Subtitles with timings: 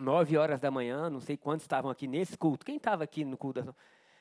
[0.00, 2.64] nove horas da manhã, não sei quantos estavam aqui nesse culto.
[2.64, 3.74] Quem estava aqui no culto?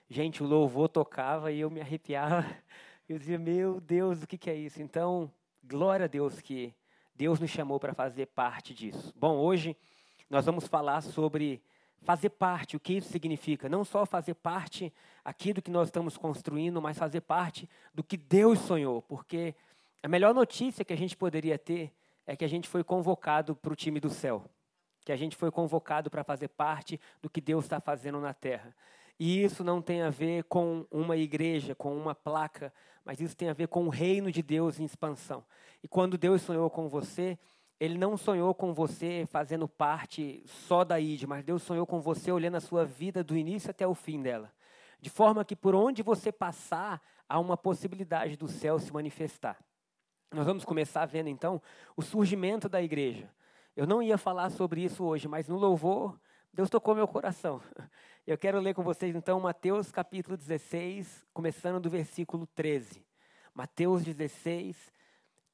[0.09, 2.45] Gente, o louvor tocava e eu me arrepiava.
[3.07, 4.84] Eu dizia, meu Deus, o que, que é isso?
[4.84, 5.31] Então,
[5.63, 6.75] glória a Deus que
[7.15, 9.11] Deus nos chamou para fazer parte disso.
[9.17, 9.75] Bom, hoje
[10.29, 11.59] nós vamos falar sobre
[12.03, 13.67] fazer parte, o que isso significa.
[13.67, 14.93] Não só fazer parte
[15.25, 19.01] aqui do que nós estamos construindo, mas fazer parte do que Deus sonhou.
[19.01, 19.55] Porque
[20.03, 21.91] a melhor notícia que a gente poderia ter
[22.27, 24.45] é que a gente foi convocado para o time do céu
[25.05, 28.76] que a gente foi convocado para fazer parte do que Deus está fazendo na terra.
[29.20, 32.73] E isso não tem a ver com uma igreja, com uma placa,
[33.04, 35.43] mas isso tem a ver com o reino de Deus em expansão.
[35.84, 37.38] E quando Deus sonhou com você,
[37.79, 42.32] Ele não sonhou com você fazendo parte só da ID, mas Deus sonhou com você
[42.32, 44.54] olhando a sua vida do início até o fim dela.
[45.01, 49.57] De forma que por onde você passar, há uma possibilidade do céu se manifestar.
[50.32, 51.62] Nós vamos começar vendo então
[51.98, 53.29] o surgimento da igreja.
[53.80, 56.20] Eu não ia falar sobre isso hoje, mas no louvor,
[56.54, 57.62] Deus tocou meu coração.
[58.27, 63.07] Eu quero ler com vocês então Mateus capítulo 16, começando do versículo 13.
[63.54, 64.75] Mateus 16,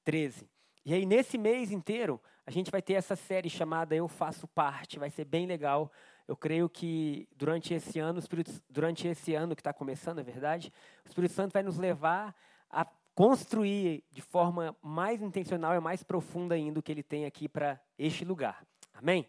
[0.04, 0.50] 13.
[0.84, 4.98] E aí, nesse mês inteiro, a gente vai ter essa série chamada Eu Faço Parte,
[4.98, 5.92] vai ser bem legal.
[6.28, 8.20] Eu creio que durante esse ano,
[8.68, 10.74] durante esse ano que está começando, é verdade,
[11.06, 12.36] o Espírito Santo vai nos levar
[12.72, 17.48] a construir de forma mais intencional e mais profunda ainda o que ele tem aqui
[17.48, 18.64] para este lugar.
[18.94, 19.28] Amém?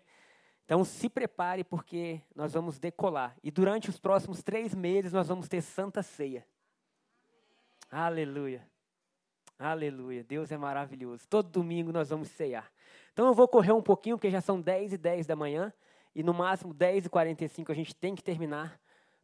[0.65, 3.37] Então se prepare porque nós vamos decolar.
[3.43, 6.45] E durante os próximos três meses nós vamos ter Santa Ceia.
[7.89, 8.69] Aleluia.
[9.57, 10.25] Aleluia.
[10.25, 11.27] Deus é maravilhoso.
[11.29, 12.71] Todo domingo nós vamos ceiar.
[13.13, 15.73] Então eu vou correr um pouquinho, porque já são 10 e 10 da manhã.
[16.15, 18.79] E no máximo 10 e 45 a gente tem que terminar.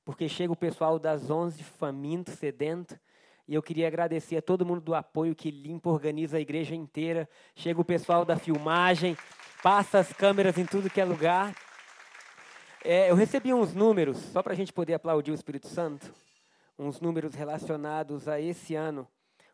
[0.04, 2.98] Porque chega o pessoal das 11 faminto, sedento.
[3.47, 7.28] E eu queria agradecer a todo mundo do apoio que limpa, organiza a igreja inteira.
[7.56, 9.16] Chega o pessoal da filmagem,
[9.62, 11.54] passa as câmeras em tudo que é lugar.
[12.84, 16.12] É, eu recebi uns números, só para a gente poder aplaudir o Espírito Santo,
[16.78, 19.06] uns números relacionados a esse ano.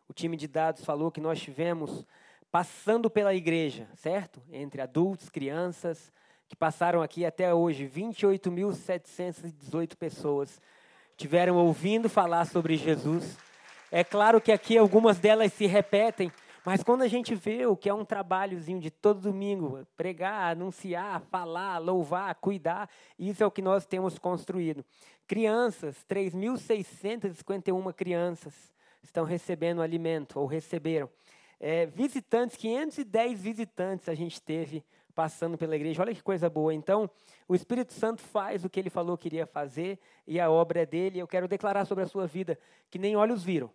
[0.07, 2.03] O time de dados falou que nós tivemos,
[2.51, 4.41] passando pela igreja, certo?
[4.51, 6.11] Entre adultos, crianças,
[6.47, 10.61] que passaram aqui até hoje, 28.718 pessoas
[11.15, 13.37] tiveram ouvindo falar sobre Jesus
[13.91, 16.31] é claro que aqui algumas delas se repetem,
[16.65, 21.21] mas quando a gente vê o que é um trabalhozinho de todo domingo, pregar, anunciar,
[21.31, 24.85] falar, louvar, cuidar, isso é o que nós temos construído.
[25.25, 28.53] Crianças, 3.651 crianças
[29.01, 31.09] estão recebendo alimento ou receberam.
[31.59, 34.83] É, visitantes, 510 visitantes a gente teve
[35.19, 36.01] passando pela igreja.
[36.01, 36.73] Olha que coisa boa.
[36.73, 37.09] Então,
[37.47, 40.85] o Espírito Santo faz o que ele falou que iria fazer e a obra é
[40.85, 41.19] dele.
[41.19, 42.57] Eu quero declarar sobre a sua vida
[42.89, 43.69] que nem olhos viram,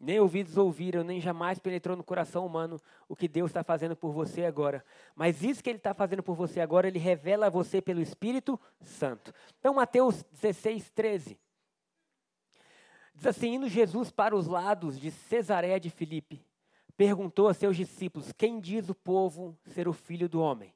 [0.00, 4.12] nem ouvidos ouviram, nem jamais penetrou no coração humano o que Deus está fazendo por
[4.12, 4.84] você agora.
[5.14, 8.60] Mas isso que Ele está fazendo por você agora, Ele revela a você pelo Espírito
[8.80, 9.32] Santo.
[9.58, 11.38] Então, Mateus 16, 13.
[13.14, 16.44] Diz assim: indo Jesus para os lados de Cesareia de Filipe,
[16.96, 20.74] perguntou a seus discípulos: Quem diz o povo ser o filho do homem?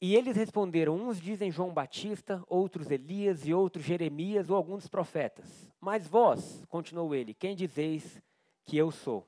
[0.00, 5.72] E eles responderam: Uns dizem João Batista, outros Elias e outros Jeremias ou alguns profetas.
[5.80, 8.20] Mas vós, continuou ele, quem dizeis
[8.64, 9.26] que eu sou?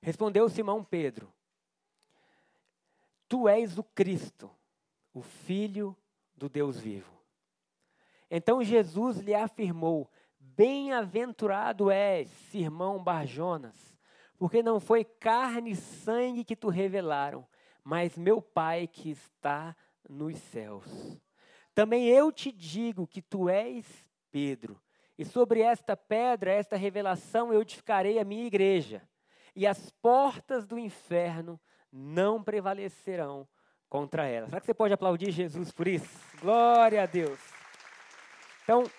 [0.00, 1.32] Respondeu Simão Pedro:
[3.28, 4.50] Tu és o Cristo,
[5.12, 5.96] o Filho
[6.36, 7.12] do Deus vivo.
[8.30, 13.94] Então Jesus lhe afirmou: Bem-aventurado és, Simão Barjonas,
[14.38, 17.46] porque não foi carne e sangue que tu revelaram,
[17.84, 19.76] mas meu Pai que está
[20.08, 20.86] nos céus.
[21.74, 23.86] Também eu te digo que tu és
[24.30, 24.80] Pedro,
[25.16, 29.02] e sobre esta pedra, esta revelação, eu edificarei a minha igreja,
[29.54, 31.60] e as portas do inferno
[31.92, 33.46] não prevalecerão
[33.88, 34.48] contra ela.
[34.48, 36.08] Será que você pode aplaudir Jesus por isso?
[36.40, 37.38] Glória a Deus.
[38.64, 38.90] Então,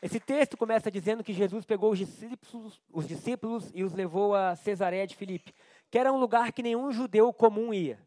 [0.00, 4.56] esse texto começa dizendo que Jesus pegou os discípulos, os discípulos e os levou a
[4.56, 5.54] Cesareia de Filipe,
[5.90, 7.98] que era um lugar que nenhum judeu comum ia.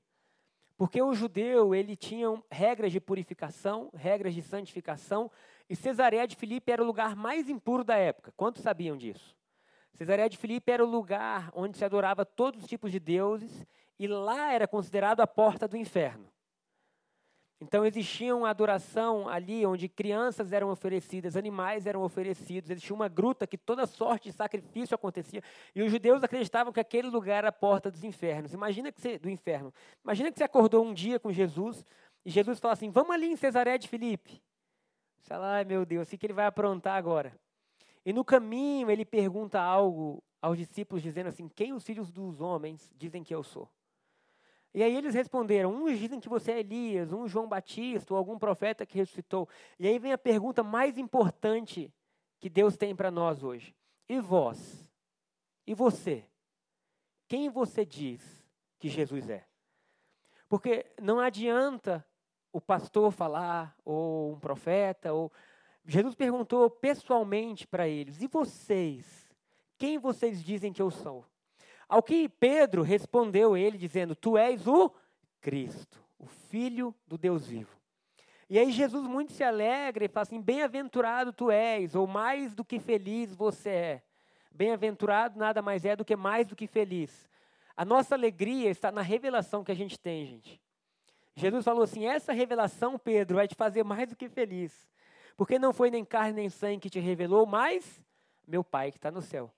[0.77, 5.29] Porque o judeu, ele tinha regras de purificação, regras de santificação,
[5.69, 8.33] e Cesareia de Filipe era o lugar mais impuro da época.
[8.35, 9.35] Quantos sabiam disso?
[9.93, 13.65] Cesareia de Filipe era o lugar onde se adorava todos os tipos de deuses,
[13.99, 16.32] e lá era considerado a porta do inferno.
[17.63, 23.47] Então existia uma adoração ali onde crianças eram oferecidas, animais eram oferecidos, existia uma gruta
[23.47, 25.41] que toda sorte de sacrifício acontecia,
[25.73, 28.53] e os judeus acreditavam que aquele lugar era a porta dos infernos.
[28.53, 29.73] Imagina que você, do inferno.
[30.03, 31.85] Imagina que você acordou um dia com Jesus
[32.25, 34.41] e Jesus fala assim: "Vamos ali em Cesaré de Filipe".
[35.21, 37.33] Você fala: "Ai, meu Deus, o que ele vai aprontar agora?"
[38.05, 42.91] E no caminho ele pergunta algo aos discípulos dizendo assim: "Quem os filhos dos homens
[42.97, 43.69] dizem que eu sou?"
[44.73, 48.39] E aí eles responderam: uns dizem que você é Elias, um João Batista ou algum
[48.39, 49.47] profeta que ressuscitou.
[49.79, 51.93] E aí vem a pergunta mais importante
[52.39, 53.75] que Deus tem para nós hoje:
[54.09, 54.89] e vós?
[55.65, 56.25] E você?
[57.27, 58.45] Quem você diz
[58.79, 59.45] que Jesus é?
[60.49, 62.05] Porque não adianta
[62.51, 65.31] o pastor falar, ou um profeta, ou.
[65.85, 69.33] Jesus perguntou pessoalmente para eles: e vocês?
[69.77, 71.25] Quem vocês dizem que eu sou?
[71.93, 74.91] Ao que Pedro respondeu ele, dizendo: Tu és o
[75.39, 77.69] Cristo, o Filho do Deus vivo.
[78.49, 82.65] E aí Jesus muito se alegra e fala assim: Bem-aventurado tu és, ou mais do
[82.65, 84.03] que feliz você é.
[84.49, 87.29] Bem-aventurado nada mais é do que mais do que feliz.
[87.77, 90.59] A nossa alegria está na revelação que a gente tem, gente.
[91.35, 94.89] Jesus falou assim: essa revelação, Pedro, vai te fazer mais do que feliz.
[95.37, 98.03] Porque não foi nem carne nem sangue que te revelou, mas
[98.47, 99.53] meu Pai que está no céu.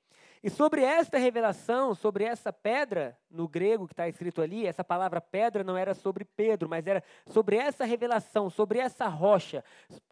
[0.45, 5.19] E sobre esta revelação, sobre essa pedra, no grego que está escrito ali, essa palavra
[5.19, 9.63] pedra não era sobre Pedro, mas era sobre essa revelação, sobre essa rocha.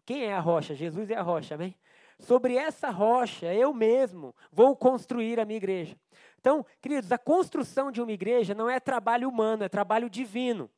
[0.04, 0.74] Quem é a rocha?
[0.74, 1.72] Jesus é a rocha, amém?
[2.18, 5.96] Sobre essa rocha, eu mesmo vou construir a minha igreja.
[6.40, 10.68] Então, queridos, a construção de uma igreja não é trabalho humano, é trabalho divino.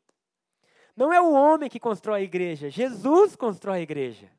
[0.94, 4.31] Não é o homem que constrói a igreja, Jesus constrói a igreja.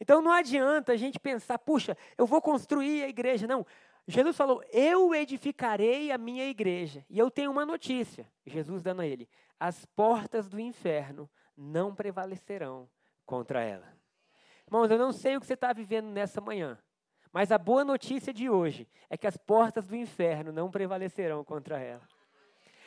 [0.00, 3.46] Então não adianta a gente pensar, puxa, eu vou construir a igreja.
[3.46, 3.66] Não,
[4.06, 7.04] Jesus falou: Eu edificarei a minha igreja.
[7.10, 12.88] E eu tenho uma notícia, Jesus dando a ele: as portas do inferno não prevalecerão
[13.24, 13.96] contra ela.
[14.66, 16.78] Irmãos, eu não sei o que você está vivendo nessa manhã,
[17.32, 21.78] mas a boa notícia de hoje é que as portas do inferno não prevalecerão contra
[21.78, 22.06] ela.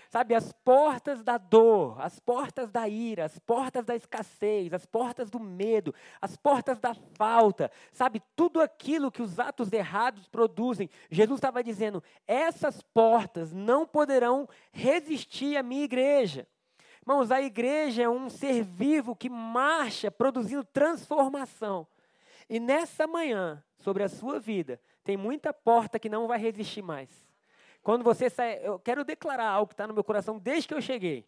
[0.10, 5.30] Sabe, as portas da dor, as portas da ira, as portas da escassez, as portas
[5.30, 10.90] do medo, as portas da falta, sabe, tudo aquilo que os atos errados produzem.
[11.12, 16.48] Jesus estava dizendo: essas portas não poderão resistir à minha igreja.
[17.04, 21.86] Irmãos, a igreja é um ser vivo que marcha produzindo transformação.
[22.50, 27.29] E nessa manhã, sobre a sua vida, tem muita porta que não vai resistir mais.
[27.90, 30.80] Quando você sai, eu quero declarar algo que está no meu coração desde que eu
[30.80, 31.28] cheguei.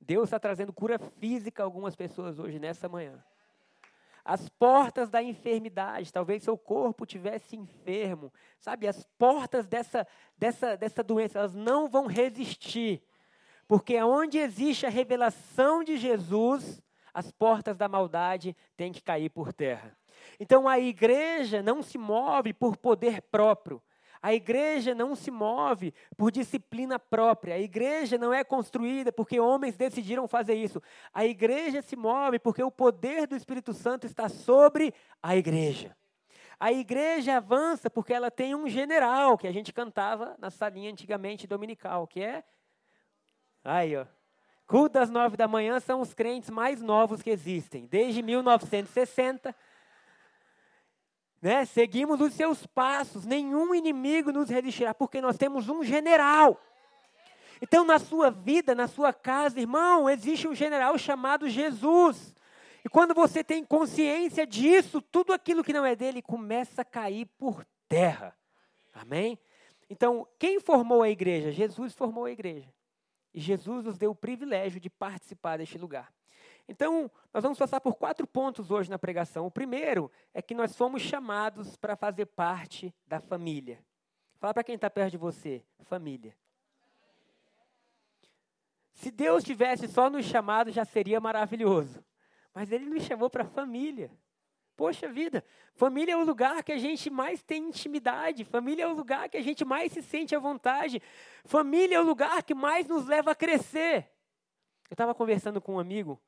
[0.00, 3.24] Deus está trazendo cura física a algumas pessoas hoje, nessa manhã.
[4.24, 8.88] As portas da enfermidade, talvez seu corpo tivesse enfermo, sabe?
[8.88, 10.04] As portas dessa,
[10.36, 13.00] dessa, dessa doença, elas não vão resistir.
[13.68, 19.52] Porque onde existe a revelação de Jesus, as portas da maldade têm que cair por
[19.52, 19.96] terra.
[20.40, 23.80] Então a igreja não se move por poder próprio,
[24.24, 27.56] a igreja não se move por disciplina própria.
[27.56, 30.82] A igreja não é construída porque homens decidiram fazer isso.
[31.12, 35.94] A igreja se move porque o poder do Espírito Santo está sobre a igreja.
[36.58, 41.46] A igreja avança porque ela tem um general que a gente cantava na salinha antigamente
[41.46, 42.42] dominical, que é
[43.62, 44.06] aí, ó.
[44.66, 47.84] Culto das nove da manhã são os crentes mais novos que existem.
[47.84, 49.54] Desde 1960,
[51.44, 51.66] né?
[51.66, 56.58] Seguimos os seus passos, nenhum inimigo nos resistirá, porque nós temos um general.
[57.60, 62.34] Então, na sua vida, na sua casa, irmão, existe um general chamado Jesus.
[62.82, 67.26] E quando você tem consciência disso, tudo aquilo que não é dele começa a cair
[67.36, 68.34] por terra.
[68.94, 69.38] Amém?
[69.90, 71.52] Então, quem formou a igreja?
[71.52, 72.72] Jesus formou a igreja.
[73.34, 76.10] E Jesus nos deu o privilégio de participar deste lugar.
[76.66, 79.46] Então, nós vamos passar por quatro pontos hoje na pregação.
[79.46, 83.84] O primeiro é que nós fomos chamados para fazer parte da família.
[84.38, 86.34] Fala para quem está perto de você: família.
[88.92, 92.02] Se Deus tivesse só nos chamado, já seria maravilhoso.
[92.54, 94.10] Mas Ele nos chamou para família.
[94.76, 95.44] Poxa vida,
[95.74, 99.36] família é o lugar que a gente mais tem intimidade, família é o lugar que
[99.36, 101.00] a gente mais se sente à vontade,
[101.44, 104.10] família é o lugar que mais nos leva a crescer.
[104.90, 106.20] Eu estava conversando com um amigo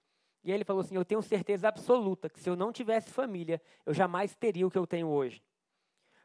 [0.46, 3.92] e ele falou assim: Eu tenho certeza absoluta que se eu não tivesse família, eu
[3.92, 5.42] jamais teria o que eu tenho hoje.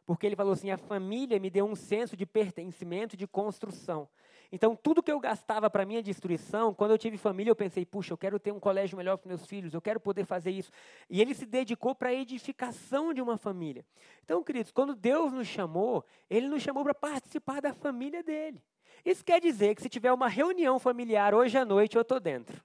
[0.05, 4.07] Porque ele falou assim: a família me deu um senso de pertencimento, de construção.
[4.51, 8.13] Então, tudo que eu gastava para minha destruição, quando eu tive família, eu pensei: puxa,
[8.13, 10.69] eu quero ter um colégio melhor para meus filhos, eu quero poder fazer isso.
[11.09, 13.83] E ele se dedicou para a edificação de uma família.
[14.23, 18.61] Então, queridos, quando Deus nos chamou, ele nos chamou para participar da família dele.
[19.03, 22.63] Isso quer dizer que se tiver uma reunião familiar hoje à noite, eu estou dentro.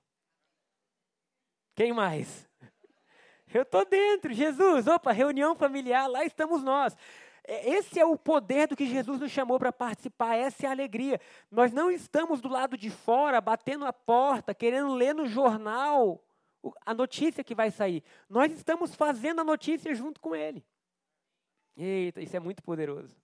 [1.76, 2.48] Quem mais?
[3.52, 4.86] Eu estou dentro, Jesus.
[4.86, 6.96] Opa, reunião familiar, lá estamos nós.
[7.44, 10.72] É, esse é o poder do que Jesus nos chamou para participar, essa é a
[10.72, 11.20] alegria.
[11.50, 16.20] Nós não estamos do lado de fora, batendo a porta, querendo ler no jornal
[16.84, 18.02] a notícia que vai sair.
[18.28, 20.64] Nós estamos fazendo a notícia junto com Ele.
[21.76, 23.14] Eita, isso é muito poderoso.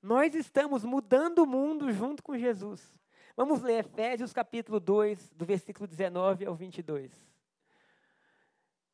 [0.00, 2.96] Nós estamos mudando o mundo junto com Jesus.
[3.36, 7.31] Vamos ler Efésios capítulo 2, do versículo 19 ao 22.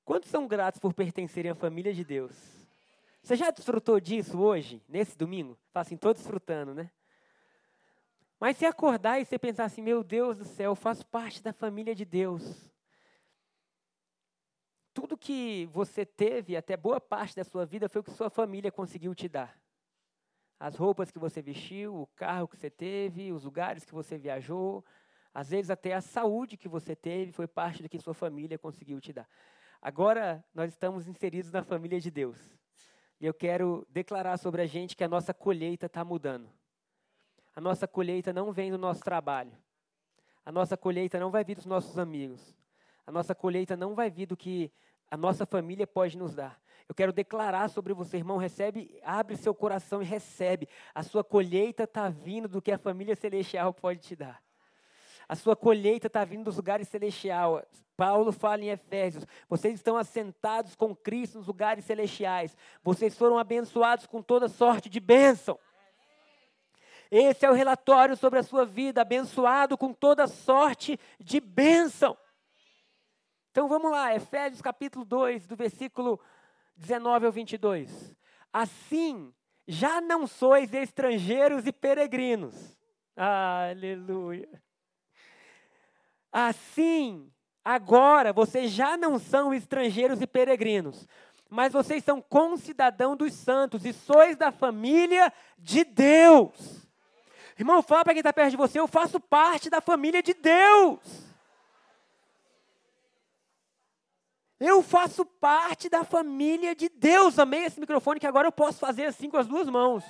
[0.09, 2.33] Quantos são gratos por pertencerem à família de Deus?
[3.23, 5.59] Você já desfrutou disso hoje, nesse domingo?
[5.71, 6.91] Fala assim, estou desfrutando, né?
[8.41, 11.53] Mas se acordar e você pensar assim, meu Deus do céu, eu faço parte da
[11.53, 12.73] família de Deus.
[14.95, 18.73] Tudo que você teve, até boa parte da sua vida, foi o que sua família
[18.73, 19.61] conseguiu te dar.
[20.59, 24.83] As roupas que você vestiu, o carro que você teve, os lugares que você viajou,
[25.35, 28.99] às vezes até a saúde que você teve foi parte do que sua família conseguiu
[29.03, 29.29] te dar.
[29.81, 32.39] Agora nós estamos inseridos na família de Deus.
[33.21, 36.49] E eu quero declarar sobre a gente que a nossa colheita está mudando.
[37.55, 39.53] A nossa colheita não vem do nosso trabalho.
[40.45, 42.57] A nossa colheita não vai vir dos nossos amigos.
[43.07, 44.73] A nossa colheita não vai vir do que
[45.11, 46.61] a nossa família pode nos dar.
[46.89, 50.69] Eu quero declarar sobre você, irmão, recebe, abre seu coração e recebe.
[50.95, 54.43] A sua colheita está vindo do que a família celestial pode te dar.
[55.29, 57.67] A sua colheita está vindo dos lugares celestiais.
[57.97, 62.57] Paulo fala em Efésios: vocês estão assentados com Cristo nos lugares celestiais.
[62.83, 65.59] Vocês foram abençoados com toda sorte de bênção.
[67.11, 72.17] Esse é o relatório sobre a sua vida, abençoado com toda sorte de bênção.
[73.51, 76.21] Então vamos lá, Efésios capítulo 2, do versículo
[76.77, 78.15] 19 ao 22.
[78.53, 79.35] Assim,
[79.67, 82.79] já não sois estrangeiros e peregrinos.
[83.17, 84.49] Aleluia.
[86.33, 87.31] Assim,
[87.65, 91.07] agora vocês já não são estrangeiros e peregrinos,
[91.49, 96.87] mas vocês são concidadãos dos santos e sois da família de Deus.
[97.59, 101.29] Irmão, fala para quem está perto de você, eu faço parte da família de Deus.
[104.61, 107.39] Eu faço parte da família de Deus.
[107.39, 110.05] Amei esse microfone que agora eu posso fazer assim com as duas mãos.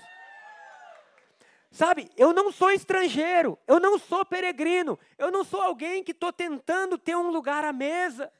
[1.70, 6.32] Sabe, eu não sou estrangeiro, eu não sou peregrino, eu não sou alguém que estou
[6.32, 8.32] tentando ter um lugar à mesa.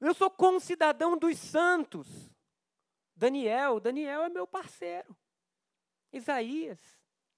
[0.00, 2.30] Eu sou concidadão dos santos.
[3.16, 5.16] Daniel, Daniel é meu parceiro.
[6.12, 6.78] Isaías,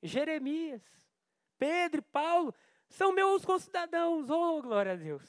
[0.03, 0.83] Jeremias,
[1.59, 2.55] Pedro e Paulo
[2.89, 4.29] são meus concidadãos.
[4.29, 5.23] Oh, glória a Deus.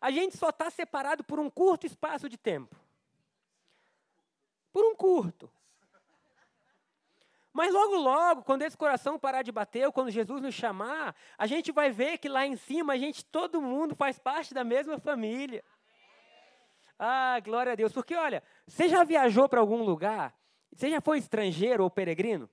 [0.00, 2.74] A gente só está separado por um curto espaço de tempo.
[4.72, 5.50] Por um curto.
[7.56, 11.46] Mas logo, logo, quando esse coração parar de bater, ou quando Jesus nos chamar, a
[11.46, 14.98] gente vai ver que lá em cima a gente, todo mundo faz parte da mesma
[14.98, 15.64] família.
[16.98, 17.94] Ah, glória a Deus.
[17.94, 20.38] Porque olha, você já viajou para algum lugar?
[20.70, 22.46] Você já foi estrangeiro ou peregrino?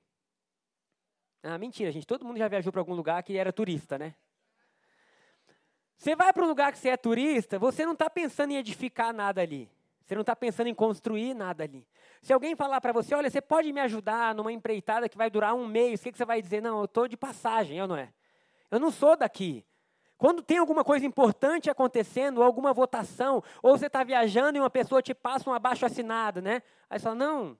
[1.43, 2.07] Ah, mentira, gente.
[2.07, 4.15] Todo mundo já viajou para algum lugar que era turista, né?
[5.98, 9.13] Você vai para um lugar que você é turista, você não está pensando em edificar
[9.13, 9.69] nada ali.
[10.13, 11.88] Você não está pensando em construir nada ali.
[12.22, 15.55] Se alguém falar para você, olha, você pode me ajudar numa empreitada que vai durar
[15.55, 16.62] um mês, o que, que você vai dizer?
[16.62, 18.13] Não, eu estou de passagem, eu não é?
[18.70, 19.65] Eu não sou daqui.
[20.15, 25.01] Quando tem alguma coisa importante acontecendo, alguma votação, ou você está viajando e uma pessoa
[25.01, 26.62] te passa um abaixo assinado, né?
[26.88, 27.58] Aí você fala, não,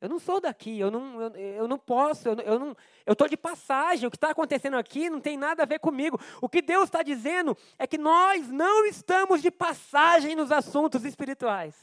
[0.00, 3.36] eu não sou daqui, eu não, eu, eu não posso, eu, não, eu estou de
[3.36, 4.06] passagem.
[4.06, 6.20] O que está acontecendo aqui não tem nada a ver comigo.
[6.40, 11.74] O que Deus está dizendo é que nós não estamos de passagem nos assuntos espirituais.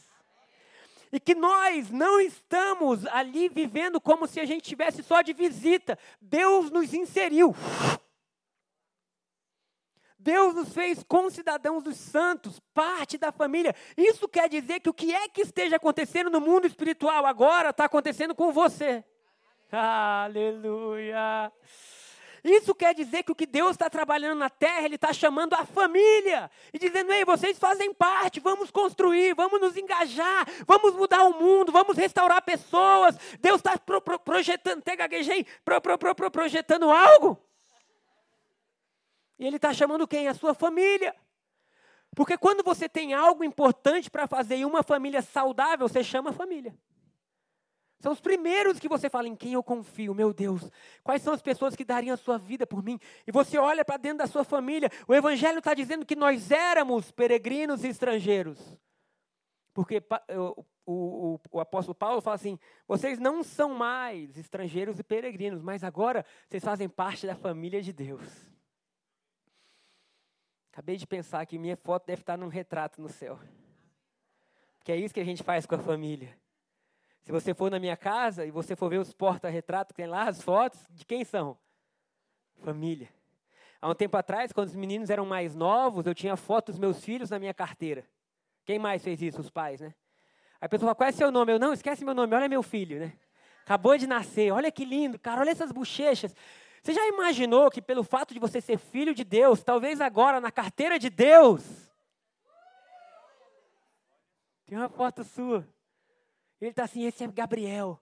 [1.11, 5.99] E que nós não estamos ali vivendo como se a gente estivesse só de visita.
[6.21, 7.53] Deus nos inseriu.
[10.25, 13.75] Deus nos fez concidadãos dos santos, parte da família.
[13.95, 17.85] Isso quer dizer que o que é que esteja acontecendo no mundo espiritual agora está
[17.85, 19.03] acontecendo com você.
[19.71, 21.51] Aleluia.
[22.43, 25.63] Isso quer dizer que o que Deus está trabalhando na terra, Ele está chamando a
[25.63, 31.39] família e dizendo: ei, vocês fazem parte, vamos construir, vamos nos engajar, vamos mudar o
[31.39, 33.15] mundo, vamos restaurar pessoas.
[33.39, 37.44] Deus está pro, pro, projetando, até gaguejei, pro, projetando algo.
[39.37, 40.27] E ele está chamando quem?
[40.27, 41.15] A sua família.
[42.15, 46.33] Porque quando você tem algo importante para fazer em uma família saudável, você chama a
[46.33, 46.73] família.
[47.99, 50.69] São os primeiros que você fala em quem eu confio, meu Deus.
[51.03, 52.99] Quais são as pessoas que dariam a sua vida por mim?
[53.25, 54.89] E você olha para dentro da sua família.
[55.07, 58.59] O Evangelho está dizendo que nós éramos peregrinos e estrangeiros.
[59.73, 65.61] Porque o, o, o, apóstolo Paulo fala assim: vocês não são mais estrangeiros e peregrinos,
[65.61, 68.54] mas agora vocês fazem parte da família de Deus.
[70.75, 73.39] Acabei de pensar que minha foto deve estar num retrato no céu.
[74.77, 76.37] Porque é isso que a gente faz com a família.
[77.21, 80.27] Se você for na minha casa e você for ver os porta-retratos que tem lá,
[80.27, 81.57] as fotos, de quem são?
[82.57, 83.07] Família.
[83.81, 87.01] Há um tempo atrás, quando os meninos eram mais novos, eu tinha foto dos meus
[87.01, 88.05] filhos na minha carteira.
[88.65, 89.39] Quem mais fez isso?
[89.39, 89.95] Os pais, né?
[90.59, 91.53] Aí a pessoa fala, qual é seu nome?
[91.53, 93.13] Eu, não, esquece meu nome, olha meu filho, né?
[93.63, 96.35] Acabou de nascer, olha que lindo, cara, olha essas bochechas.
[96.85, 100.51] Você já imaginou que pelo fato de você ser filho de Deus, talvez agora na
[100.51, 101.63] carteira de Deus,
[104.67, 105.67] tem uma foto sua.
[106.61, 107.99] Ele está assim, esse é Gabriel,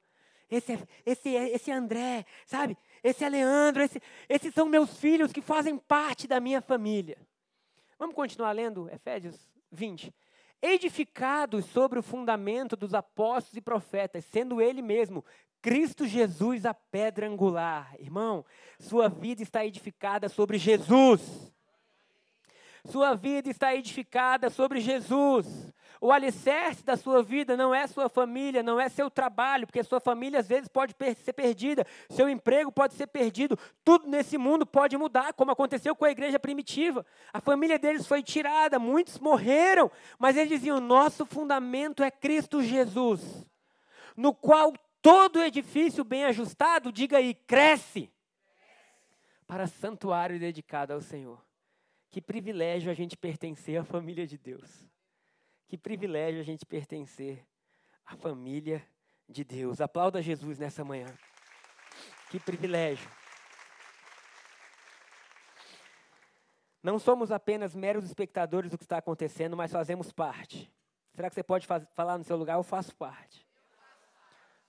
[0.51, 2.77] esse é, esse é, esse é André, sabe?
[3.01, 7.17] Esse é Leandro, esse, esses são meus filhos que fazem parte da minha família.
[7.97, 10.13] Vamos continuar lendo Efésios 20
[10.61, 15.23] edificados sobre o fundamento dos apóstolos e profetas, sendo ele mesmo
[15.63, 17.95] Cristo Jesus a pedra angular.
[17.97, 18.45] Irmão,
[18.77, 21.21] sua vida está edificada sobre Jesus.
[22.85, 25.73] Sua vida está edificada sobre Jesus.
[26.01, 30.01] O alicerce da sua vida não é sua família, não é seu trabalho, porque sua
[30.01, 30.93] família às vezes pode
[31.23, 36.03] ser perdida, seu emprego pode ser perdido, tudo nesse mundo pode mudar, como aconteceu com
[36.03, 37.05] a igreja primitiva.
[37.31, 39.89] A família deles foi tirada, muitos morreram,
[40.19, 43.45] mas eles diziam: nosso fundamento é Cristo Jesus,
[44.17, 48.09] no qual todo edifício bem ajustado, diga aí, cresce
[49.45, 51.43] para santuário dedicado ao Senhor.
[52.09, 54.87] Que privilégio a gente pertencer à família de Deus.
[55.67, 57.45] Que privilégio a gente pertencer
[58.05, 58.81] à família
[59.27, 59.81] de Deus.
[59.81, 61.13] Aplauda Jesus nessa manhã.
[62.29, 63.09] Que privilégio.
[66.81, 70.71] Não somos apenas meros espectadores do que está acontecendo, mas fazemos parte.
[71.13, 72.55] Será que você pode falar no seu lugar?
[72.55, 73.42] Eu faço parte.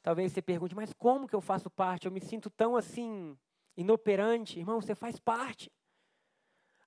[0.05, 2.05] Talvez você pergunte, mas como que eu faço parte?
[2.05, 3.39] Eu me sinto tão assim,
[3.75, 4.59] inoperante.
[4.59, 5.73] Irmão, você faz parte.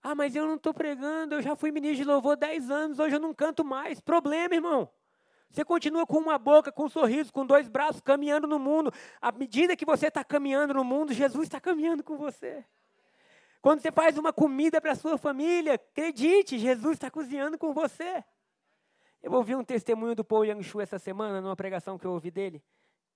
[0.03, 3.15] Ah, mas eu não estou pregando, eu já fui ministro de louvor 10 anos, hoje
[3.15, 3.99] eu não canto mais.
[3.99, 4.87] Problema, irmão.
[5.49, 8.93] Você continua com uma boca, com um sorriso, com dois braços, caminhando no mundo.
[9.19, 12.63] À medida que você está caminhando no mundo, Jesus está caminhando com você.
[13.63, 18.23] Quando você faz uma comida para a sua família, acredite, Jesus está cozinhando com você.
[19.23, 22.63] Eu ouvi um testemunho do Paul Yang-Shu essa semana, numa pregação que eu ouvi dele,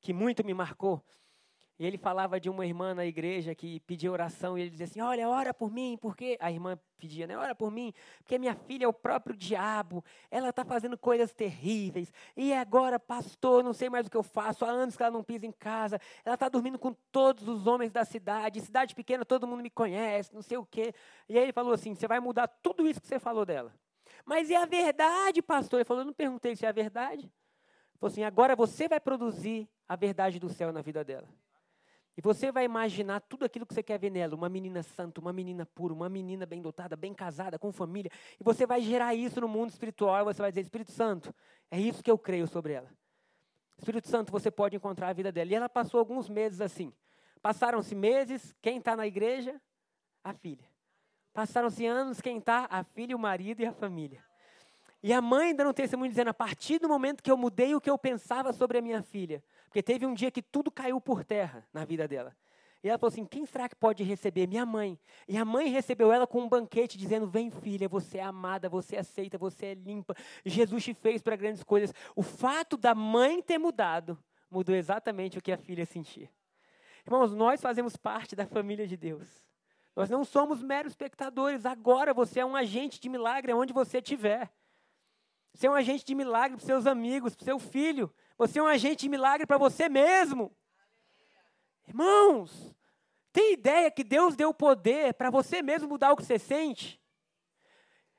[0.01, 1.01] que muito me marcou.
[1.81, 5.01] E ele falava de uma irmã na igreja que pedia oração e ele dizia assim:
[5.01, 6.37] Olha, ora por mim, porque.
[6.39, 7.35] A irmã pedia, né?
[7.35, 12.13] Ora por mim, porque minha filha é o próprio diabo, ela está fazendo coisas terríveis.
[12.37, 14.63] E agora, pastor, não sei mais o que eu faço.
[14.63, 17.91] Há anos que ela não pisa em casa, ela está dormindo com todos os homens
[17.91, 18.61] da cidade.
[18.61, 20.93] Cidade pequena, todo mundo me conhece, não sei o quê.
[21.27, 23.73] E aí ele falou assim: Você vai mudar tudo isso que você falou dela.
[24.23, 25.79] Mas é a verdade, pastor?
[25.79, 27.27] Ele falou: Eu não perguntei se é a verdade.
[28.01, 31.29] Falou assim: Agora você vai produzir a verdade do céu na vida dela.
[32.17, 35.31] E você vai imaginar tudo aquilo que você quer ver nela: uma menina santa, uma
[35.31, 38.09] menina pura, uma menina bem dotada, bem casada, com família.
[38.39, 40.19] E você vai gerar isso no mundo espiritual.
[40.21, 41.31] E você vai dizer: Espírito Santo,
[41.69, 42.89] é isso que eu creio sobre ela.
[43.77, 45.51] Espírito Santo, você pode encontrar a vida dela.
[45.51, 46.91] E ela passou alguns meses assim.
[47.39, 49.61] Passaram-se meses, quem está na igreja?
[50.23, 50.67] A filha.
[51.33, 52.67] Passaram-se anos, quem está?
[52.69, 54.23] A filha, o marido e a família.
[55.03, 57.81] E a mãe dando um testemunho dizendo: a partir do momento que eu mudei o
[57.81, 61.23] que eu pensava sobre a minha filha, porque teve um dia que tudo caiu por
[61.23, 62.35] terra na vida dela.
[62.83, 64.47] E ela falou assim: quem será que pode receber?
[64.47, 64.99] Minha mãe.
[65.27, 68.95] E a mãe recebeu ela com um banquete, dizendo: Vem, filha, você é amada, você
[68.95, 70.15] é aceita, você é limpa.
[70.45, 71.93] Jesus te fez para grandes coisas.
[72.15, 74.17] O fato da mãe ter mudado
[74.49, 76.29] mudou exatamente o que a filha sentia.
[77.05, 79.27] Irmãos, nós fazemos parte da família de Deus.
[79.95, 81.65] Nós não somos meros espectadores.
[81.65, 84.51] Agora você é um agente de milagre onde você estiver.
[85.53, 88.13] Você é um agente de milagre para seus amigos, para seu filho.
[88.37, 90.55] Você é um agente de milagre para você mesmo.
[91.87, 92.73] Irmãos,
[93.33, 97.01] tem ideia que Deus deu poder para você mesmo mudar o que você sente?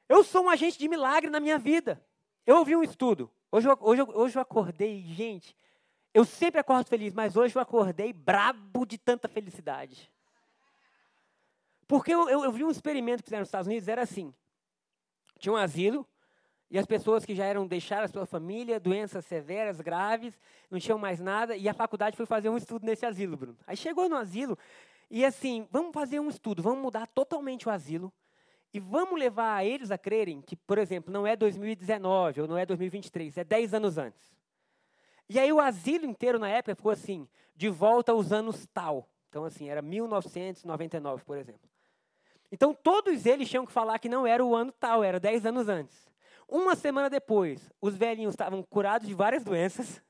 [0.08, 2.04] Eu sou um agente de milagre na minha vida.
[2.46, 3.30] Eu ouvi um estudo.
[3.50, 5.56] Hoje, hoje, hoje eu acordei, gente.
[6.14, 10.12] Eu sempre acordo feliz, mas hoje eu acordei brabo de tanta felicidade.
[11.86, 14.34] Porque eu, eu, eu vi um experimento que fizeram nos Estados Unidos, era assim.
[15.38, 16.06] Tinha um asilo,
[16.72, 21.20] e as pessoas que já eram deixadas pela família, doenças severas, graves, não tinham mais
[21.20, 23.58] nada, e a faculdade foi fazer um estudo nesse asilo, Bruno.
[23.66, 24.56] Aí chegou no asilo,
[25.10, 28.10] e assim, vamos fazer um estudo, vamos mudar totalmente o asilo,
[28.72, 32.64] e vamos levar eles a crerem que, por exemplo, não é 2019 ou não é
[32.64, 34.32] 2023, é 10 anos antes.
[35.28, 39.06] E aí o asilo inteiro na época ficou assim, de volta aos anos tal.
[39.28, 41.68] Então, assim, era 1999, por exemplo.
[42.50, 45.68] Então, todos eles tinham que falar que não era o ano tal, era 10 anos
[45.68, 46.11] antes.
[46.54, 50.02] Uma semana depois, os velhinhos estavam curados de várias doenças,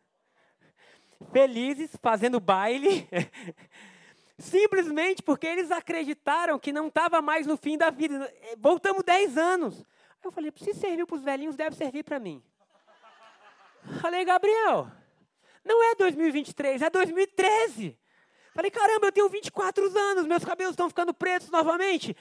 [1.31, 3.09] felizes, fazendo baile,
[4.42, 8.28] Simplesmente porque eles acreditaram que não estava mais no fim da vida.
[8.59, 9.78] Voltamos 10 anos.
[9.78, 12.42] Aí eu falei, se serviu para os velhinhos, deve servir para mim.
[14.00, 14.90] Falei, Gabriel,
[15.64, 17.96] não é 2023, é 2013.
[18.52, 22.16] Falei, caramba, eu tenho 24 anos, meus cabelos estão ficando pretos novamente.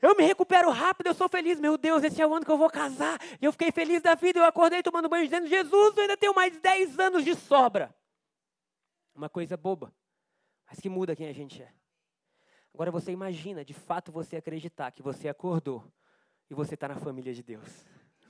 [0.00, 1.60] Eu me recupero rápido, eu sou feliz.
[1.60, 3.18] Meu Deus, esse é o ano que eu vou casar.
[3.40, 4.38] E eu fiquei feliz da vida.
[4.38, 7.94] Eu acordei tomando banho dizendo: Jesus, eu ainda tenho mais 10 anos de sobra.
[9.14, 9.92] Uma coisa boba,
[10.66, 11.72] mas que muda quem a gente é.
[12.72, 15.84] Agora você imagina, de fato, você acreditar que você acordou
[16.48, 17.68] e você está na família de Deus.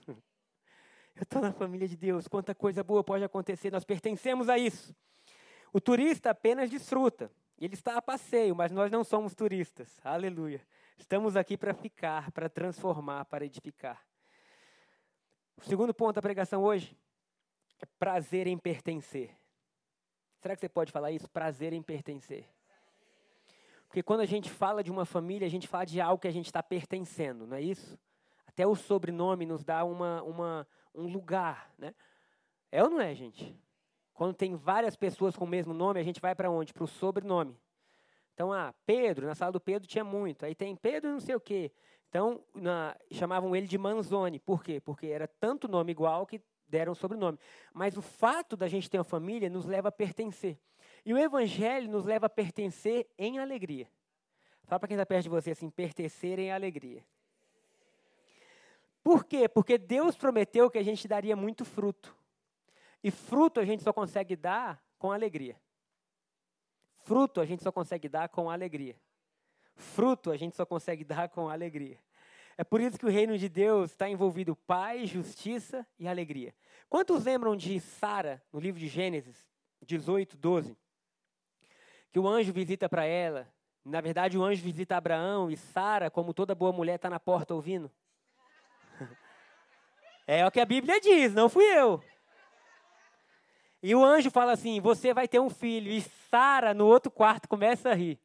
[0.09, 2.27] Eu estou na família de Deus.
[2.27, 3.71] Quanta coisa boa pode acontecer.
[3.71, 4.95] Nós pertencemos a isso.
[5.73, 7.31] O turista apenas desfruta.
[7.59, 10.01] Ele está a passeio, mas nós não somos turistas.
[10.03, 10.67] Aleluia.
[11.01, 14.07] Estamos aqui para ficar, para transformar, para edificar.
[15.57, 16.97] O segundo ponto da pregação hoje
[17.81, 19.35] é prazer em pertencer.
[20.41, 21.29] Será que você pode falar isso?
[21.29, 22.47] Prazer em pertencer.
[23.89, 26.33] Porque quando a gente fala de uma família, a gente fala de algo que a
[26.33, 27.99] gente está pertencendo, não é isso?
[28.47, 31.95] Até o sobrenome nos dá uma, uma, um lugar, né?
[32.71, 33.59] É ou não é, gente?
[34.13, 36.75] Quando tem várias pessoas com o mesmo nome, a gente vai para onde?
[36.75, 37.59] Para o sobrenome.
[38.41, 40.47] Então, ah, Pedro, na sala do Pedro tinha muito.
[40.47, 41.71] Aí tem Pedro não sei o quê.
[42.09, 44.39] Então, na, chamavam ele de Manzoni.
[44.39, 44.81] Por quê?
[44.81, 47.39] Porque era tanto nome igual que deram sobrenome.
[47.71, 50.59] Mas o fato da gente ter uma família nos leva a pertencer.
[51.05, 53.87] E o evangelho nos leva a pertencer em alegria.
[54.65, 57.05] Fala para quem está perto de você assim, pertencer em alegria.
[59.05, 59.51] Por quê?
[59.51, 62.17] Porque Deus prometeu que a gente daria muito fruto.
[63.05, 65.61] E fruto a gente só consegue dar com alegria.
[67.03, 68.97] Fruto a gente só consegue dar com alegria.
[69.75, 71.99] Fruto a gente só consegue dar com alegria.
[72.57, 76.55] É por isso que o reino de Deus está envolvido paz, justiça e alegria.
[76.89, 79.49] Quantos lembram de Sara, no livro de Gênesis
[79.87, 80.77] 18, 12?
[82.13, 83.49] Que o anjo visita para ela.
[83.85, 87.55] Na verdade, o anjo visita Abraão e Sara, como toda boa mulher, está na porta
[87.55, 87.91] ouvindo.
[90.27, 92.01] É o que a Bíblia diz, não fui eu.
[93.83, 95.91] E o anjo fala assim: Você vai ter um filho.
[95.91, 98.19] E Sara, no outro quarto, começa a rir.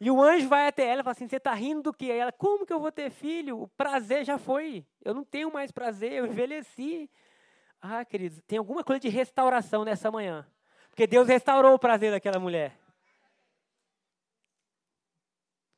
[0.00, 2.06] E o anjo vai até ela e fala assim: Você está rindo do quê?
[2.06, 3.62] Aí ela: Como que eu vou ter filho?
[3.62, 4.84] O prazer já foi.
[5.04, 7.10] Eu não tenho mais prazer, eu envelheci.
[7.80, 10.46] Ah, queridos, tem alguma coisa de restauração nessa manhã.
[10.88, 12.83] Porque Deus restaurou o prazer daquela mulher.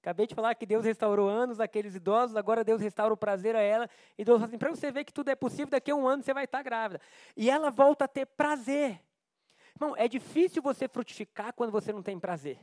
[0.06, 3.60] Acabei de falar que Deus restaurou anos daqueles idosos, agora Deus restaura o prazer a
[3.60, 3.90] ela.
[4.16, 6.22] E Deus fala assim: para você ver que tudo é possível, daqui a um ano
[6.22, 7.00] você vai estar grávida.
[7.36, 9.02] E ela volta a ter prazer.
[9.74, 12.56] Irmão, é difícil você frutificar quando você não tem prazer.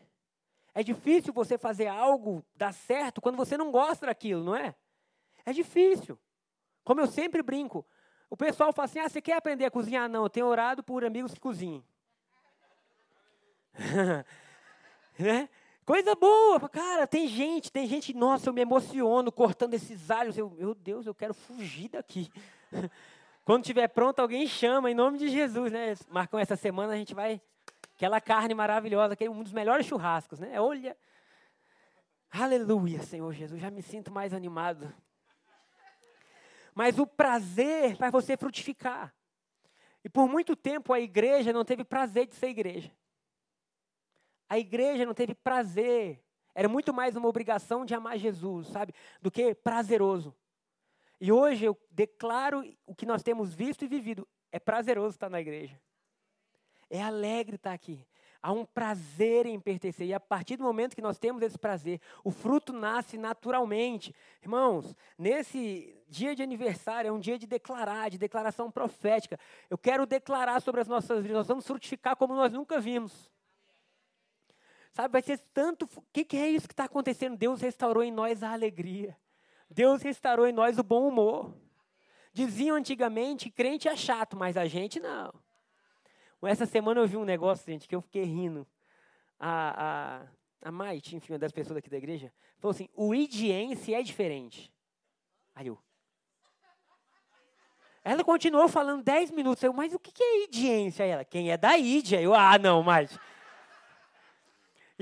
[0.74, 4.74] É difícil você fazer algo dar certo quando você não gosta daquilo, não é?
[5.46, 6.18] É difícil.
[6.82, 7.86] Como eu sempre brinco,
[8.30, 10.08] o pessoal fala assim: ah, você quer aprender a cozinhar?
[10.08, 11.84] Não, eu tenho orado por amigos que cozinhem.
[15.20, 15.50] né?
[15.86, 20.38] Coisa boa, cara, tem gente, tem gente, nossa, eu me emociono cortando esses alhos.
[20.38, 22.32] Eu, meu Deus, eu quero fugir daqui.
[23.44, 25.94] Quando estiver pronto, alguém chama em nome de Jesus, né?
[26.10, 27.42] Marcam essa semana, a gente vai.
[27.96, 30.60] Aquela carne maravilhosa, que é um dos melhores churrascos, né?
[30.60, 30.96] Olha.
[32.32, 34.92] Aleluia, Senhor Jesus, já me sinto mais animado.
[36.74, 39.14] Mas o prazer faz você frutificar.
[40.04, 42.92] E por muito tempo a igreja não teve prazer de ser igreja.
[44.50, 46.24] A igreja não teve prazer.
[46.56, 48.94] Era muito mais uma obrigação de amar Jesus, sabe?
[49.22, 50.36] Do que prazeroso.
[51.20, 54.28] E hoje eu declaro o que nós temos visto e vivido.
[54.52, 55.80] É prazeroso estar na igreja.
[56.90, 58.06] É alegre estar aqui.
[58.42, 60.06] Há um prazer em pertencer.
[60.06, 64.14] E a partir do momento que nós temos esse prazer, o fruto nasce naturalmente.
[64.42, 69.40] Irmãos, nesse dia de aniversário, é um dia de declarar, de declaração profética.
[69.70, 71.38] Eu quero declarar sobre as nossas vidas.
[71.38, 73.32] Nós vamos frutificar como nós nunca vimos.
[74.94, 75.90] Sabe, vai ser tanto.
[75.96, 77.36] O que, que é isso que está acontecendo?
[77.36, 79.18] Deus restaurou em nós a alegria.
[79.70, 81.54] Deus restaurou em nós o bom humor.
[82.32, 85.34] Diziam antigamente crente é chato, mas a gente não.
[86.44, 88.68] Essa semana eu vi um negócio, gente, que eu fiquei rindo.
[89.40, 90.22] A,
[90.62, 94.04] a, a Maite, enfim, uma das pessoas aqui da igreja, falou assim: o idiense é
[94.04, 94.72] diferente.
[95.56, 95.80] Aí eu.
[98.04, 99.64] Ela continuou falando 10 minutos.
[99.64, 101.04] Eu, mas o que é idiência?
[101.04, 102.22] Ela, quem é da Ídia?
[102.22, 103.18] Eu, ah, não, Maite.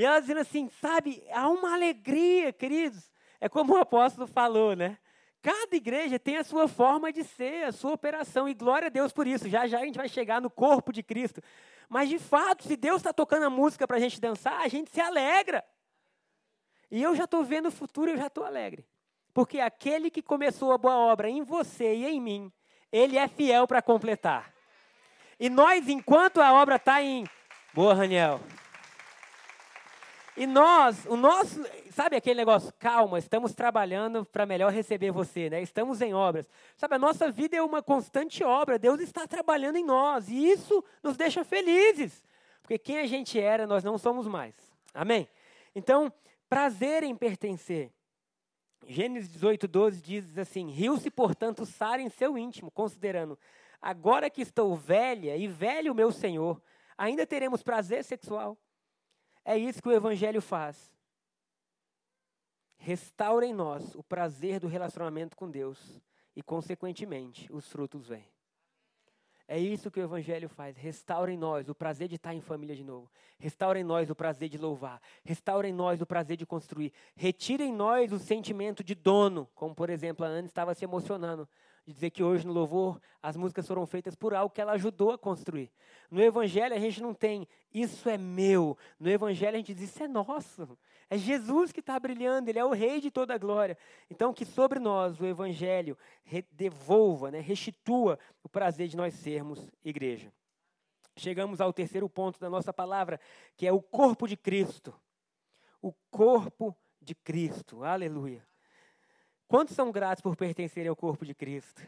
[0.02, 3.12] E ela dizendo assim, sabe, há uma alegria, queridos.
[3.40, 4.98] É como o apóstolo falou, né?
[5.44, 9.14] Cada igreja tem a sua forma de ser, a sua operação, e glória a Deus
[9.14, 9.48] por isso.
[9.48, 11.40] Já já a gente vai chegar no corpo de Cristo.
[11.88, 14.90] Mas de fato, se Deus está tocando a música para a gente dançar, a gente
[14.90, 15.64] se alegra.
[16.90, 18.84] E eu já estou vendo o futuro, eu já estou alegre.
[19.36, 22.52] Porque aquele que começou a boa obra em você e em mim,
[22.92, 24.52] ele é fiel para completar.
[25.40, 27.24] E nós, enquanto a obra está em.
[27.72, 28.42] Boa, Raniel.
[30.42, 35.62] E nós, o nosso, sabe aquele negócio, calma, estamos trabalhando para melhor receber você, né?
[35.62, 36.50] Estamos em obras.
[36.76, 40.84] Sabe, a nossa vida é uma constante obra, Deus está trabalhando em nós, e isso
[41.04, 42.24] nos deixa felizes.
[42.60, 44.56] Porque quem a gente era, nós não somos mais.
[44.96, 45.30] Amém?
[45.76, 46.12] Então,
[46.50, 47.92] prazer em pertencer.
[48.88, 53.38] Gênesis 18, 12 diz assim: Riu-se, portanto, Sara em seu íntimo, considerando:
[53.80, 56.60] Agora que estou velha e velho meu Senhor,
[56.98, 58.58] ainda teremos prazer sexual.
[59.44, 60.92] É isso que o Evangelho faz.
[62.78, 66.02] Restaura em nós o prazer do relacionamento com Deus
[66.36, 68.28] e, consequentemente, os frutos vêm.
[69.48, 70.78] É isso que o Evangelho faz.
[70.78, 73.12] Restaura em nós o prazer de estar em família de novo.
[73.38, 75.02] Restaura em nós o prazer de louvar.
[75.26, 76.94] Restaura em nós o prazer de construir.
[77.16, 81.50] Retira em nós o sentimento de dono, como por exemplo a Ana estava se emocionando
[81.86, 85.12] de dizer que hoje no louvor as músicas foram feitas por algo que ela ajudou
[85.12, 85.72] a construir.
[86.10, 88.78] No Evangelho a gente não tem isso é meu.
[89.00, 90.78] No Evangelho a gente diz isso é nosso.
[91.10, 93.78] É Jesus que está brilhando, Ele é o Rei de toda a glória.
[94.10, 95.98] Então que sobre nós o Evangelho
[96.52, 100.32] devolva, né, restitua o prazer de nós sermos igreja.
[101.16, 103.20] Chegamos ao terceiro ponto da nossa palavra,
[103.58, 104.94] que é o corpo de Cristo.
[105.82, 107.84] O corpo de Cristo.
[107.84, 108.51] Aleluia.
[109.52, 111.86] Quantos são gratos por pertencerem ao corpo de Cristo?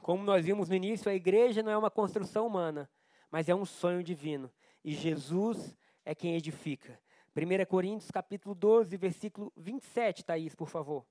[0.00, 2.88] Como nós vimos no início, a igreja não é uma construção humana,
[3.30, 4.50] mas é um sonho divino.
[4.82, 6.98] E Jesus é quem edifica.
[7.36, 11.04] 1 Coríntios capítulo 12, versículo 27, Thaís, por favor.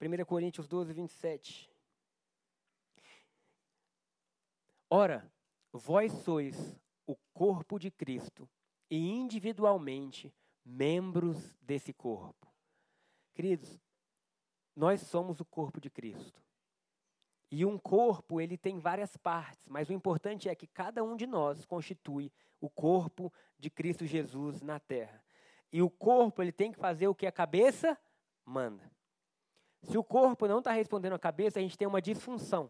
[0.00, 1.68] 1 Coríntios 12, 27.
[4.88, 5.28] Ora,
[5.72, 8.48] vós sois o corpo de Cristo
[8.88, 10.32] e individualmente
[10.64, 12.47] membros desse corpo.
[13.38, 13.80] Queridos,
[14.74, 16.42] nós somos o corpo de Cristo.
[17.52, 21.24] E um corpo, ele tem várias partes, mas o importante é que cada um de
[21.24, 25.24] nós constitui o corpo de Cristo Jesus na terra.
[25.72, 27.96] E o corpo, ele tem que fazer o que a cabeça
[28.44, 28.90] manda.
[29.84, 32.68] Se o corpo não está respondendo à cabeça, a gente tem uma disfunção.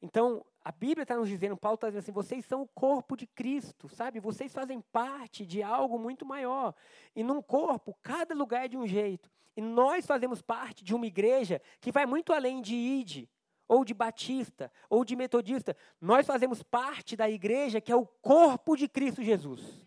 [0.00, 3.26] Então, a Bíblia está nos dizendo, Paulo está dizendo assim, vocês são o corpo de
[3.26, 4.20] Cristo, sabe?
[4.20, 6.74] Vocês fazem parte de algo muito maior.
[7.14, 9.30] E num corpo, cada lugar é de um jeito.
[9.56, 13.28] E nós fazemos parte de uma igreja que vai muito além de ID,
[13.68, 15.76] ou de batista, ou de metodista.
[16.00, 19.86] Nós fazemos parte da igreja que é o corpo de Cristo Jesus.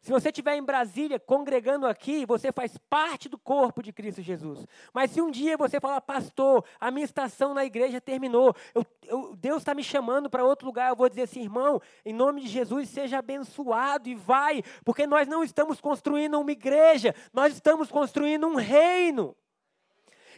[0.00, 4.66] Se você estiver em Brasília congregando aqui, você faz parte do corpo de Cristo Jesus.
[4.94, 9.36] Mas se um dia você falar, pastor, a minha estação na igreja terminou, eu, eu,
[9.36, 12.48] Deus está me chamando para outro lugar, eu vou dizer assim, irmão, em nome de
[12.48, 18.46] Jesus, seja abençoado e vai, porque nós não estamos construindo uma igreja, nós estamos construindo
[18.46, 19.36] um reino.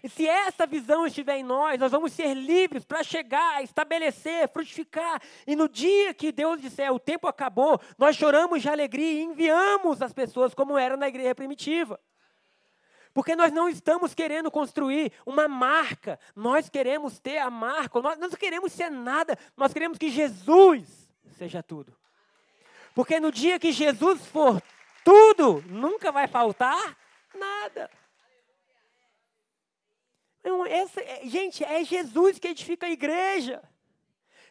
[0.02, 5.22] E se essa visão estiver em nós, nós vamos ser livres para chegar, estabelecer, frutificar.
[5.46, 10.02] E no dia que Deus disser o tempo acabou, nós choramos de alegria e enviamos
[10.02, 12.00] as pessoas como era na igreja primitiva.
[13.14, 18.30] Porque nós não estamos querendo construir uma marca, nós queremos ter a marca, nós não
[18.30, 21.94] queremos ser nada, nós queremos que Jesus seja tudo.
[22.94, 24.60] Porque no dia que Jesus for
[25.04, 26.96] tudo, nunca vai faltar
[27.34, 27.90] nada.
[30.68, 33.62] Essa, é, gente, é Jesus que edifica a igreja.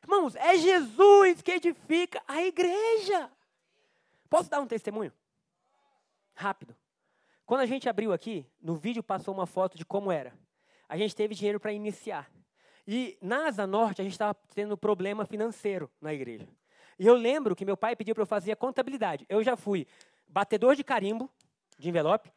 [0.04, 3.30] Irmãos, é Jesus que edifica a igreja.
[4.30, 5.12] Posso dar um testemunho?
[6.34, 6.76] Rápido.
[7.46, 10.34] Quando a gente abriu aqui, no vídeo passou uma foto de como era.
[10.88, 12.32] A gente teve dinheiro para iniciar.
[12.88, 16.48] E na Asa Norte, a gente estava tendo problema financeiro na igreja.
[16.98, 19.26] E eu lembro que meu pai pediu para eu fazer a contabilidade.
[19.28, 19.88] Eu já fui
[20.28, 21.30] batedor de carimbo,
[21.78, 22.32] de envelope,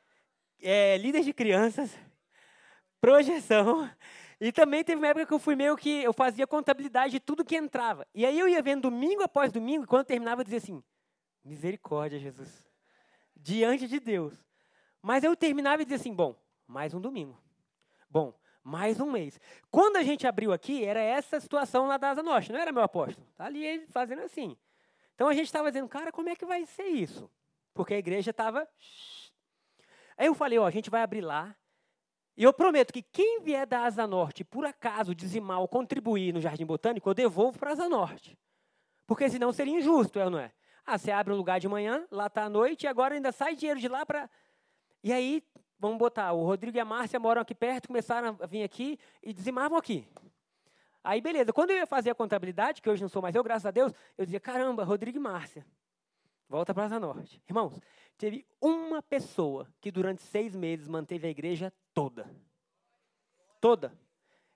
[0.60, 1.96] é, líder de crianças,
[3.04, 3.90] projeção.
[4.40, 7.44] E também teve uma época que eu fui meio que eu fazia contabilidade de tudo
[7.44, 8.06] que entrava.
[8.14, 10.82] E aí eu ia vendo domingo após domingo, e quando terminava eu dizia assim:
[11.44, 12.66] misericórdia, Jesus.
[13.36, 14.32] Diante de Deus.
[15.02, 16.34] Mas eu terminava e dizia assim: bom,
[16.66, 17.38] mais um domingo.
[18.08, 19.38] Bom, mais um mês.
[19.70, 22.82] Quando a gente abriu aqui, era essa situação lá da Asa Norte, não era meu
[22.82, 23.26] apóstolo.
[23.36, 24.56] Tá ali ele fazendo assim.
[25.14, 27.30] Então a gente estava dizendo, cara, como é que vai ser isso?
[27.74, 28.66] Porque a igreja estava.
[30.16, 31.54] Aí eu falei, ó, a gente vai abrir lá,
[32.36, 36.40] e eu prometo que quem vier da Asa Norte, por acaso dizimar ou contribuir no
[36.40, 38.36] Jardim Botânico, eu devolvo para a Asa Norte.
[39.06, 40.52] Porque senão seria injusto, é ou não é?
[40.84, 43.54] Ah, você abre um lugar de manhã, lá está à noite, e agora ainda sai
[43.54, 44.28] dinheiro de lá para.
[45.02, 45.42] E aí,
[45.78, 49.32] vamos botar, o Rodrigo e a Márcia moram aqui perto, começaram a vir aqui e
[49.32, 50.06] dizimavam aqui.
[51.02, 51.52] Aí, beleza.
[51.52, 53.92] Quando eu ia fazer a contabilidade, que hoje não sou mais eu, graças a Deus,
[54.16, 55.64] eu dizia, caramba, Rodrigo e Márcia,
[56.48, 57.40] volta para a Asa Norte.
[57.46, 57.78] Irmãos,
[58.18, 62.30] teve uma pessoa que durante seis meses manteve a igreja toda.
[63.60, 63.96] Toda.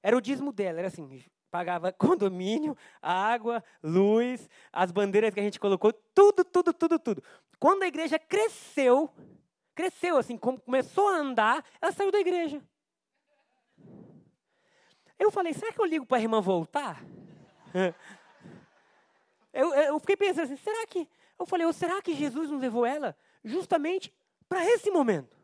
[0.03, 5.59] Era o dízimo dela, era assim, Pagava condomínio, água, luz, as bandeiras que a gente
[5.59, 7.23] colocou, tudo, tudo, tudo, tudo.
[7.59, 9.11] Quando a igreja cresceu,
[9.75, 12.63] cresceu assim, começou a andar, ela saiu da igreja.
[15.19, 17.03] Eu falei, será que eu ligo para a irmã voltar?
[19.51, 21.09] Eu, eu fiquei pensando assim, será que.
[21.39, 24.15] Eu falei, será que Jesus não levou ela justamente
[24.49, 25.38] para esse momento?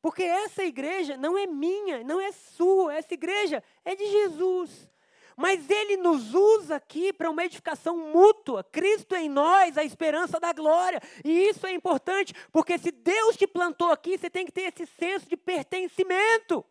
[0.00, 4.88] Porque essa igreja não é minha, não é sua, essa igreja é de Jesus.
[5.36, 8.64] Mas ele nos usa aqui para uma edificação mútua.
[8.64, 11.00] Cristo em nós, a esperança da glória.
[11.24, 14.84] E isso é importante, porque se Deus te plantou aqui, você tem que ter esse
[14.84, 16.64] senso de pertencimento.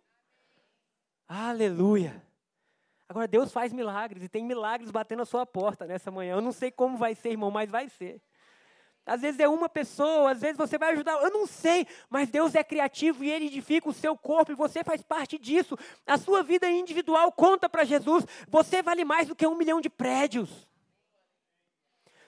[1.28, 2.22] Aleluia.
[3.08, 6.36] Agora, Deus faz milagres e tem milagres batendo a sua porta nessa manhã.
[6.36, 8.22] Eu não sei como vai ser, irmão, mas vai ser.
[9.08, 12.54] Às vezes é uma pessoa, às vezes você vai ajudar, eu não sei, mas Deus
[12.56, 15.78] é criativo e Ele edifica o seu corpo e você faz parte disso.
[16.06, 19.90] A sua vida individual conta para Jesus, você vale mais do que um milhão de
[19.90, 20.68] prédios.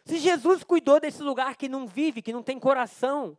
[0.06, 3.38] Se Jesus cuidou desse lugar que não vive, que não tem coração,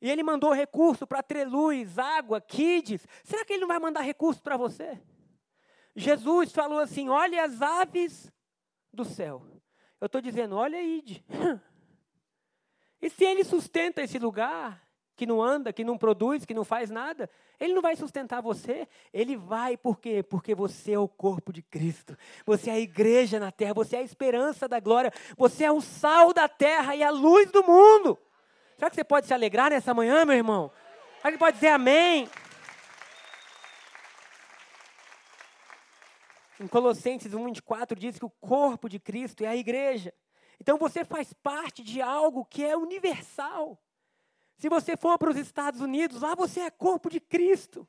[0.00, 4.42] e Ele mandou recurso para Treluz, água, kids, será que Ele não vai mandar recurso
[4.42, 4.98] para você?
[5.94, 8.32] Jesus falou assim: olha as aves
[8.90, 9.46] do céu.
[10.00, 11.22] Eu estou dizendo, olha aí.
[13.00, 14.82] E se ele sustenta esse lugar,
[15.20, 17.28] que não anda, que não produz, que não faz nada,
[17.60, 18.88] ele não vai sustentar você.
[19.12, 20.22] Ele vai por quê?
[20.22, 22.16] Porque você é o corpo de Cristo.
[22.46, 25.82] Você é a igreja na terra, você é a esperança da glória, você é o
[25.82, 28.18] sal da terra e a luz do mundo.
[28.78, 30.72] Será que você pode se alegrar nessa manhã, meu irmão?
[31.18, 32.26] Será que pode dizer amém?
[36.58, 40.14] Em Colossenses 1, 24 diz que o corpo de Cristo é a igreja.
[40.60, 43.80] Então você faz parte de algo que é universal.
[44.56, 47.88] Se você for para os Estados Unidos, lá você é corpo de Cristo.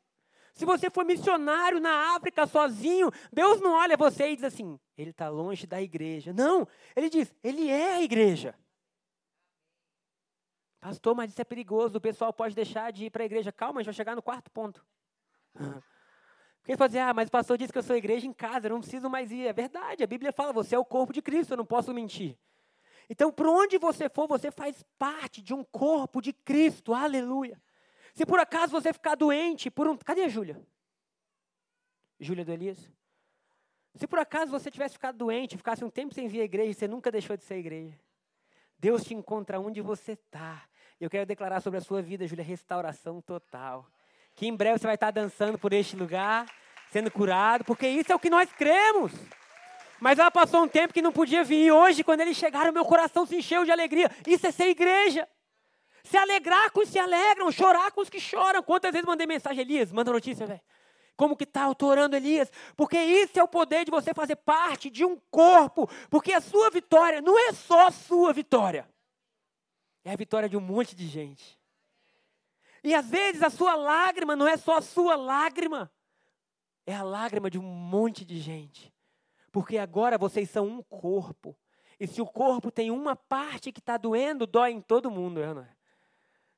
[0.53, 5.11] Se você for missionário na África sozinho, Deus não olha você e diz assim: ele
[5.11, 6.31] está longe da igreja.
[6.33, 8.55] Não, ele diz: ele é a igreja.
[10.79, 13.51] Pastor, mas isso é perigoso, o pessoal pode deixar de ir para a igreja.
[13.51, 14.83] Calma, a gente vai chegar no quarto ponto.
[16.61, 18.67] Porque ele pode dizer, ah, mas o pastor disse que eu sou igreja em casa,
[18.67, 19.47] eu não preciso mais ir.
[19.47, 22.37] É verdade, a Bíblia fala, você é o corpo de Cristo, eu não posso mentir.
[23.11, 26.93] Então, por onde você for, você faz parte de um corpo de Cristo.
[26.93, 27.61] Aleluia.
[28.13, 29.97] Se por acaso você ficar doente por um.
[29.97, 30.65] Cadê a Júlia?
[32.17, 32.89] Júlia do Elias?
[33.95, 36.87] Se por acaso você tivesse ficado doente, ficasse um tempo sem vir à igreja, você
[36.87, 37.99] nunca deixou de ser igreja.
[38.79, 40.63] Deus te encontra onde você está.
[40.97, 43.85] Eu quero declarar sobre a sua vida, Júlia, restauração total.
[44.35, 46.49] Que em breve você vai estar dançando por este lugar,
[46.89, 49.11] sendo curado, porque isso é o que nós cremos.
[50.01, 51.67] Mas ela passou um tempo que não podia vir.
[51.67, 54.09] E hoje, quando eles chegaram, meu coração se encheu de alegria.
[54.25, 55.29] Isso é ser igreja.
[56.03, 58.63] Se alegrar com os que se alegram, chorar com os que choram.
[58.63, 59.91] Quantas vezes mandei mensagem, Elias?
[59.91, 60.59] Manda notícia, velho.
[61.15, 61.67] Como que tá?
[61.67, 62.51] Eu orando, Elias.
[62.75, 65.87] Porque isso é o poder de você fazer parte de um corpo.
[66.09, 68.89] Porque a sua vitória não é só a sua vitória.
[70.03, 71.59] É a vitória de um monte de gente.
[72.83, 75.91] E às vezes a sua lágrima não é só a sua lágrima.
[76.87, 78.90] É a lágrima de um monte de gente.
[79.51, 81.55] Porque agora vocês são um corpo.
[81.99, 85.53] E se o corpo tem uma parte que está doendo, dói em todo mundo, é,
[85.53, 85.69] não é?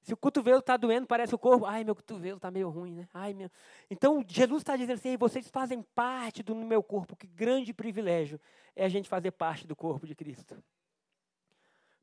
[0.04, 1.66] Se o cotovelo está doendo, parece o corpo.
[1.66, 3.08] Ai, meu cotovelo está meio ruim, né?
[3.14, 3.50] Ai, meu...
[3.90, 7.16] Então, Jesus está dizendo assim: vocês fazem parte do meu corpo.
[7.16, 8.40] Que grande privilégio
[8.76, 10.62] é a gente fazer parte do corpo de Cristo.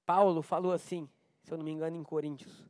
[0.07, 1.09] Paulo falou assim,
[1.43, 2.65] se eu não me engano, em Coríntios,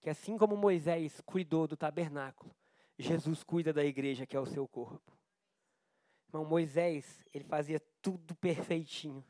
[0.00, 2.54] que assim como Moisés cuidou do tabernáculo,
[2.98, 5.11] Jesus cuida da igreja, que é o seu corpo.
[6.32, 9.22] Irmão, Moisés, ele fazia tudo perfeitinho.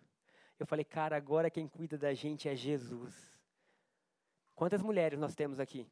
[0.57, 3.13] Eu falei, cara, agora quem cuida da gente é Jesus.
[4.55, 5.91] Quantas mulheres nós temos aqui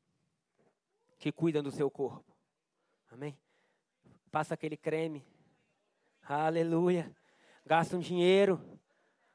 [1.19, 2.33] que cuidam do seu corpo?
[3.11, 3.37] Amém?
[4.31, 5.27] Passa aquele creme.
[6.23, 7.11] Aleluia.
[7.67, 8.61] Gasta um dinheiro.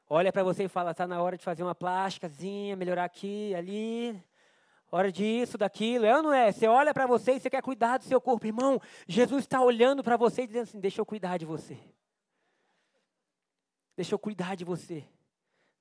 [0.08, 4.24] Olha para você e fala, está na hora de fazer uma plástica,zinha, melhorar aqui, ali
[4.90, 6.52] hora disso, daquilo, é ou não é?
[6.52, 8.46] Você olha para você e você quer cuidar do seu corpo.
[8.46, 11.78] Irmão, Jesus está olhando para você e dizendo assim: deixa eu cuidar de você.
[13.96, 15.04] Deixa eu cuidar de você.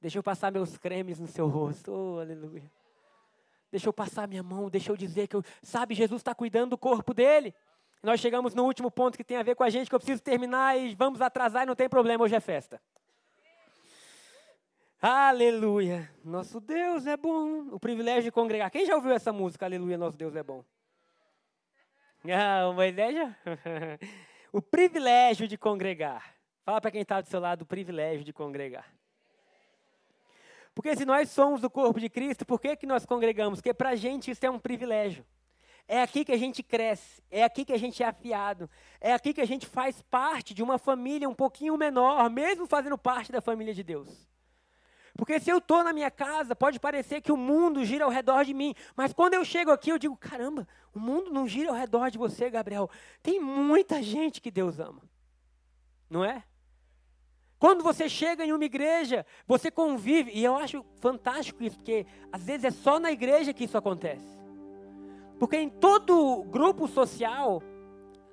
[0.01, 1.91] Deixa eu passar meus cremes no seu rosto.
[1.91, 2.71] Oh, aleluia.
[3.71, 5.43] Deixa eu passar minha mão, deixa eu dizer que eu.
[5.62, 7.53] Sabe, Jesus está cuidando do corpo dele.
[8.01, 10.21] Nós chegamos no último ponto que tem a ver com a gente, que eu preciso
[10.21, 12.79] terminar e vamos atrasar e não tem problema, hoje é festa.
[15.08, 16.10] Aleluia.
[16.23, 17.67] Nosso Deus é bom.
[17.71, 18.71] O privilégio de congregar.
[18.71, 19.63] Quem já ouviu essa música?
[19.63, 20.65] Aleluia, nosso Deus é bom.
[22.23, 23.37] Ah, uma ideia?
[24.51, 26.33] o privilégio de congregar.
[26.63, 28.91] Fala para quem está do seu lado o privilégio de congregar.
[30.73, 33.60] Porque se nós somos o corpo de Cristo, por que, que nós congregamos?
[33.60, 35.23] Porque para a gente isso é um privilégio.
[35.87, 38.67] É aqui que a gente cresce, é aqui que a gente é afiado,
[38.99, 42.97] é aqui que a gente faz parte de uma família um pouquinho menor, mesmo fazendo
[42.97, 44.33] parte da família de Deus.
[45.17, 48.43] Porque se eu estou na minha casa, pode parecer que o mundo gira ao redor
[48.43, 51.75] de mim, mas quando eu chego aqui, eu digo: caramba, o mundo não gira ao
[51.75, 52.89] redor de você, Gabriel.
[53.23, 55.01] Tem muita gente que Deus ama,
[56.09, 56.43] não é?
[57.57, 62.43] Quando você chega em uma igreja, você convive, e eu acho fantástico isso, porque às
[62.43, 64.27] vezes é só na igreja que isso acontece.
[65.39, 67.63] Porque em todo grupo social,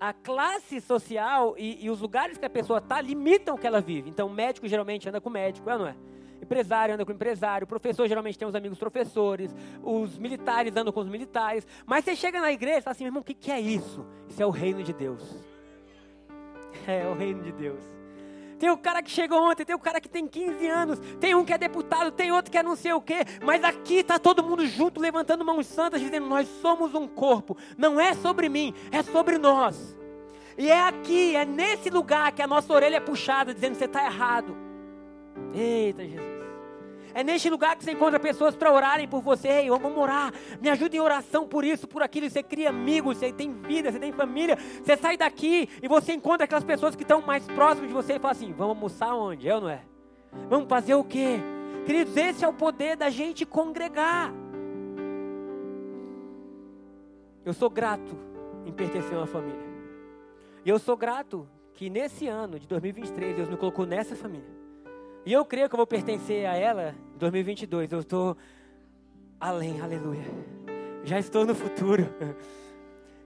[0.01, 3.81] a classe social e, e os lugares que a pessoa está limitam o que ela
[3.81, 4.11] vive.
[4.11, 5.97] Então, médico geralmente anda com médico, é ou não é?
[6.43, 11.09] Empresário anda com empresário, professor geralmente tem os amigos professores, os militares andam com os
[11.09, 11.65] militares.
[11.87, 14.05] Mas você chega na igreja e fala assim, meu irmão, o que, que é isso?
[14.29, 15.23] Isso é o reino de Deus.
[16.85, 17.79] É, é o reino de Deus.
[18.59, 21.45] Tem o cara que chegou ontem, tem o cara que tem 15 anos, tem um
[21.45, 24.43] que é deputado, tem outro que é não sei o quê, mas aqui está todo
[24.43, 29.03] mundo junto, levantando mãos santas, dizendo: Nós somos um corpo, não é sobre mim, é
[29.03, 29.97] sobre nós.
[30.57, 34.05] E é aqui, é nesse lugar que a nossa orelha é puxada, dizendo: Você está
[34.05, 34.57] errado.
[35.55, 36.32] Eita Jesus.
[37.15, 39.49] É neste lugar que você encontra pessoas para orarem por você.
[39.49, 40.33] Ei, vamos orar.
[40.61, 42.29] Me ajuda em oração por isso, por aquilo.
[42.29, 44.57] Você cria amigos, você tem vida, você tem família.
[44.57, 48.19] Você sai daqui e você encontra aquelas pessoas que estão mais próximas de você e
[48.19, 49.47] fala assim: vamos almoçar onde?
[49.47, 49.83] Eu não é?
[50.49, 51.39] Vamos fazer o quê?
[51.85, 54.33] Queridos, esse é o poder da gente congregar.
[57.45, 58.17] Eu sou grato
[58.65, 59.61] em pertencer a uma família.
[60.65, 64.62] E eu sou grato que nesse ano de 2023 Deus me colocou nessa família.
[65.25, 67.93] E eu creio que eu vou pertencer a ela em 2022.
[67.93, 68.37] Eu estou
[69.39, 70.25] além, aleluia.
[71.05, 72.09] Já estou no futuro.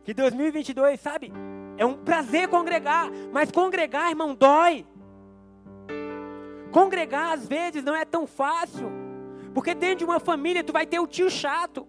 [0.07, 1.33] Que 2022, sabe?
[1.77, 4.87] É um prazer congregar, mas congregar, irmão, dói.
[6.71, 8.89] Congregar às vezes não é tão fácil.
[9.53, 11.89] Porque dentro de uma família tu vai ter o tio chato.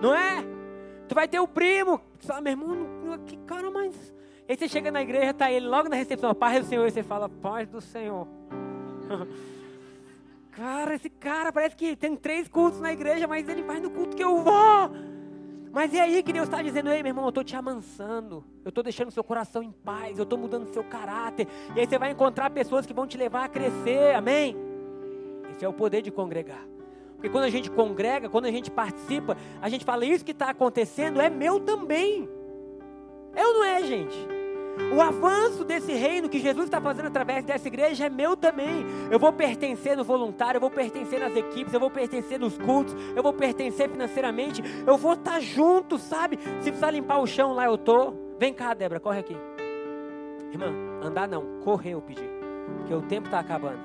[0.00, 0.42] Não é?
[1.06, 2.00] Tu vai ter o primo.
[2.20, 3.94] Sabe, meu irmão, que cara mais
[4.48, 7.02] Aí você chega na igreja, tá ele logo na recepção, paz do Senhor, e você
[7.02, 8.26] fala, paz do Senhor.
[10.52, 14.16] cara, esse cara parece que tem três cultos na igreja, mas ele vai no culto
[14.16, 14.90] que eu vou.
[15.70, 18.70] Mas é aí que Deus está dizendo, ei meu irmão, eu estou te amansando, eu
[18.70, 21.46] estou deixando seu coração em paz, eu estou mudando seu caráter.
[21.76, 24.56] E aí você vai encontrar pessoas que vão te levar a crescer, amém?
[25.50, 26.66] Esse é o poder de congregar.
[27.16, 30.48] Porque quando a gente congrega, quando a gente participa, a gente fala, isso que está
[30.50, 32.26] acontecendo é meu também.
[33.34, 34.37] É ou não é, gente?
[34.94, 38.86] O avanço desse reino que Jesus está fazendo através dessa igreja é meu também.
[39.10, 42.94] Eu vou pertencer no voluntário, eu vou pertencer nas equipes, eu vou pertencer nos cultos,
[43.14, 46.38] eu vou pertencer financeiramente, eu vou estar tá junto, sabe?
[46.60, 48.14] Se precisar limpar o chão lá, eu tô.
[48.38, 49.36] Vem cá, Débora, corre aqui.
[50.52, 50.72] Irmã,
[51.02, 52.28] andar não, correr eu pedi,
[52.78, 53.80] porque o tempo está acabando.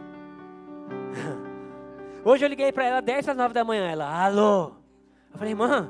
[2.24, 4.72] Hoje eu liguei para ela 10 às 9 da manhã, ela, alô.
[5.32, 5.90] Eu falei, irmã,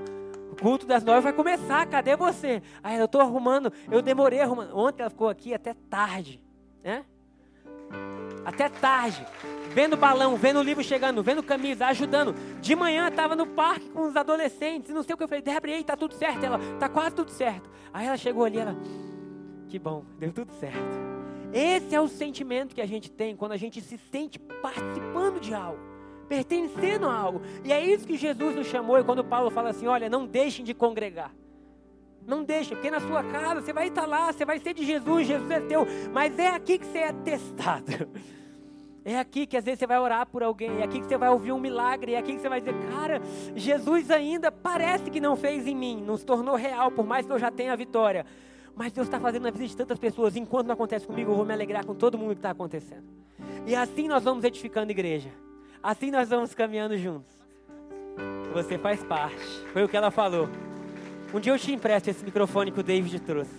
[0.53, 2.61] o culto das nove vai começar, cadê você?
[2.83, 4.77] Aí eu estou arrumando, eu demorei arrumando.
[4.77, 6.39] Ontem ela ficou aqui até tarde,
[6.83, 7.03] né?
[8.45, 9.25] Até tarde,
[9.69, 12.35] vendo balão, vendo livro chegando, vendo camisa, ajudando.
[12.61, 15.73] De manhã estava no parque com os adolescentes, não sei o que eu falei, Débora,
[15.73, 16.43] aí, tá tudo certo?
[16.43, 17.69] Ela, tá quase tudo certo.
[17.91, 18.75] Aí ela chegou ali, ela,
[19.69, 20.77] que bom, deu tudo certo.
[21.51, 25.53] Esse é o sentimento que a gente tem quando a gente se sente participando de
[25.53, 25.92] algo
[26.23, 27.41] pertencendo a algo.
[27.63, 28.99] E é isso que Jesus nos chamou.
[28.99, 31.33] E quando Paulo fala assim: olha, não deixem de congregar.
[32.25, 35.27] Não deixem, porque na sua casa você vai estar lá, você vai ser de Jesus,
[35.27, 35.85] Jesus é teu.
[36.13, 38.09] Mas é aqui que você é testado.
[39.05, 41.27] É aqui que às vezes você vai orar por alguém, é aqui que você vai
[41.29, 43.21] ouvir um milagre, é aqui que você vai dizer, cara,
[43.53, 47.33] Jesus ainda parece que não fez em mim, não se tornou real, por mais que
[47.33, 48.25] eu já tenha a vitória.
[48.73, 51.45] Mas Deus está fazendo na vida de tantas pessoas, enquanto não acontece comigo, eu vou
[51.45, 53.03] me alegrar com todo mundo que está acontecendo.
[53.67, 55.29] E assim nós vamos edificando igreja.
[55.83, 57.35] Assim nós vamos caminhando juntos.
[58.53, 59.45] Você faz parte.
[59.73, 60.47] Foi o que ela falou.
[61.33, 63.51] Um dia eu te empresto esse microfone que o David trouxe.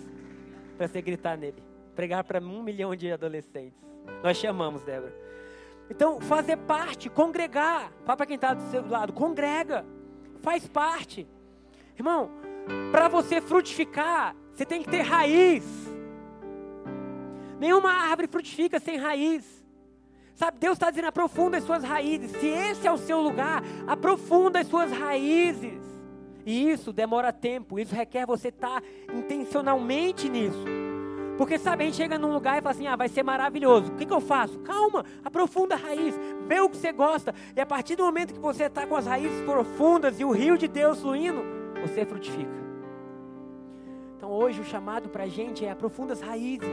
[0.75, 1.61] Para você gritar nele.
[1.95, 3.77] Pregar para um milhão de adolescentes.
[4.23, 5.13] Nós chamamos, Débora.
[5.87, 7.91] Então, fazer parte, congregar.
[8.05, 9.13] Fala para quem está do seu lado.
[9.13, 9.85] Congrega.
[10.41, 11.27] Faz parte.
[11.95, 12.31] Irmão,
[12.91, 15.63] para você frutificar, você tem que ter raiz.
[17.59, 19.64] Nenhuma árvore frutifica sem raiz.
[20.35, 22.31] Sabe, Deus está dizendo: aprofunda as suas raízes.
[22.31, 25.79] Se esse é o seu lugar, aprofunda as suas raízes.
[26.45, 30.63] E isso demora tempo, isso requer você estar tá intencionalmente nisso.
[31.37, 33.91] Porque sabe, a gente chega num lugar e fala assim: ah, vai ser maravilhoso.
[33.91, 34.59] O que, que eu faço?
[34.59, 36.15] Calma, aprofunda a raiz,
[36.47, 37.33] vê o que você gosta.
[37.55, 40.57] E a partir do momento que você está com as raízes profundas e o rio
[40.57, 41.43] de Deus fluindo,
[41.81, 42.65] você frutifica.
[44.17, 46.69] Então hoje o chamado para a gente é aprofunda as raízes,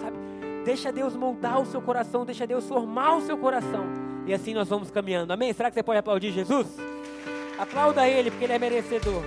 [0.00, 0.16] sabe?
[0.64, 3.84] Deixa Deus moldar o seu coração, deixa Deus formar o seu coração.
[4.26, 5.32] E assim nós vamos caminhando.
[5.32, 5.52] Amém?
[5.52, 6.66] Será que você pode aplaudir Jesus?
[7.58, 9.22] Aplauda Ele, porque Ele é merecedor.